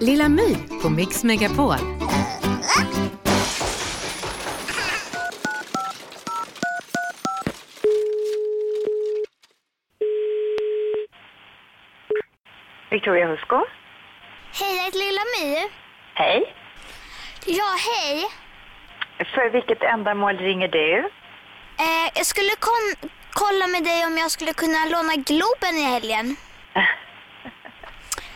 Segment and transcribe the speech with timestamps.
[0.00, 1.76] Lilla My på Mix Megapol.
[12.90, 13.56] Victoria Husko.
[14.52, 15.68] Hej, jag heter Lilla My.
[16.14, 16.54] Hej.
[17.46, 18.24] Ja, hej.
[19.34, 20.98] För vilket ändamål ringer du?
[21.78, 22.50] Eh, jag skulle
[23.32, 26.36] kolla med dig om jag skulle kunna låna Globen i helgen.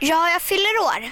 [0.00, 1.10] Ja, jag fyller år.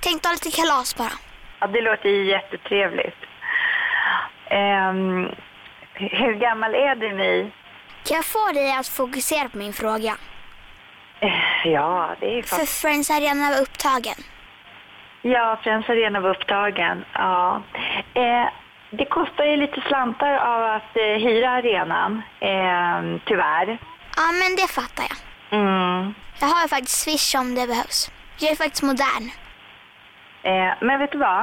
[0.00, 1.12] Tänkte ha lite kalas bara.
[1.60, 3.16] Ja, det låter ju jättetrevligt.
[4.50, 5.28] Ehm,
[5.94, 7.50] hur gammal är du, My?
[8.04, 10.16] Kan jag få dig att fokusera på min fråga?
[11.20, 11.32] Eh,
[11.64, 12.80] Ja, det är För faktiskt...
[12.82, 14.14] Friends Arena var upptagen.
[15.22, 17.04] Ja, Friends Arena var upptagen.
[17.12, 17.62] Ja.
[18.14, 18.46] Eh,
[18.90, 23.78] det kostar ju lite slantar av att eh, hyra arenan, eh, tyvärr.
[24.16, 25.58] Ja, men det fattar jag.
[25.60, 26.14] Mm.
[26.44, 28.10] Jag har faktiskt Swish om det behövs.
[28.38, 29.24] Jag är faktiskt modern.
[30.42, 31.42] Eh, men vet du vad?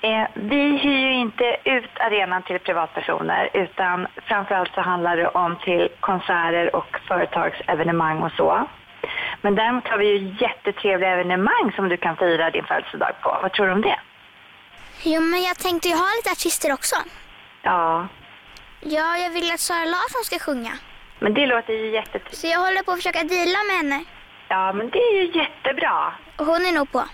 [0.00, 5.56] Eh, vi hyr ju inte ut arenan till privatpersoner utan framförallt så handlar det om
[5.64, 8.68] till konserter och företagsevenemang och så.
[9.42, 13.38] Men däremot har vi ju jättetrevliga evenemang som du kan fira din födelsedag på.
[13.42, 14.00] Vad tror du om det?
[15.02, 16.96] Jo, men jag tänkte ju ha lite artister också.
[17.62, 18.08] Ja,
[18.80, 20.72] Ja, jag vill att Sara Larsson ska sjunga.
[21.18, 22.36] men det låter ju jättetrevligt.
[22.36, 24.04] Så jag håller på att försöka deala med henne.
[24.48, 26.12] Ja, men det är ju jättebra.
[26.36, 27.04] Hon är nog på.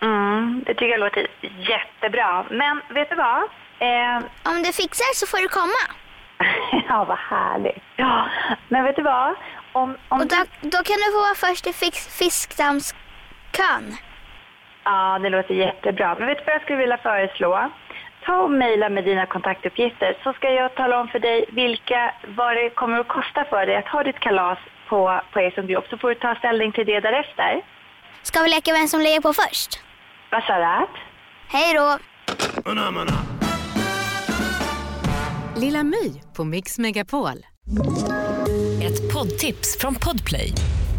[0.00, 1.26] Mm, det tycker jag låter
[1.70, 2.44] jättebra.
[2.50, 3.42] Men vet du vad?
[3.78, 5.82] Eh, Om du fixar så får du komma.
[6.88, 7.82] ja, vad härligt.
[7.96, 8.28] Ja,
[8.68, 9.34] men vet du vad?
[9.72, 13.96] Om, om Och då, då kan du få vara först i fix, fiskdammskön.
[14.84, 16.14] Ja, det låter jättebra.
[16.18, 17.70] Men vet du vad jag skulle vilja föreslå?
[18.26, 22.56] Ta och mejla med dina kontaktuppgifter så ska jag tala om för dig vilka, vad
[22.56, 25.98] det kommer att kosta för dig att ha ditt kalas på, på Ericsson Group så
[25.98, 27.62] får du ta ställning till det därefter.
[28.22, 29.80] Ska vi leka vem som lägger på först?
[30.30, 30.86] Vad sa du?
[31.48, 31.98] Hej då!
[35.56, 37.38] Lilla My på Mix Megapol.
[38.82, 40.52] Ett poddtips från Podplay.